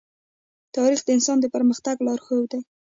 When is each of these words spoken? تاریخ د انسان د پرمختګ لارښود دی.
تاریخ 0.75 0.99
د 1.03 1.09
انسان 1.17 1.37
د 1.41 1.45
پرمختګ 1.55 1.95
لارښود 2.05 2.45
دی. 2.51 2.59